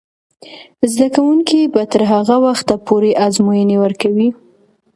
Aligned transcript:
زده 0.91 1.07
کوونکې 1.15 1.59
به 1.73 1.83
تر 1.91 2.01
هغه 2.11 2.35
وخته 2.45 2.73
پورې 2.87 3.11
ازموینې 3.27 3.77
ورکوي. 3.83 4.29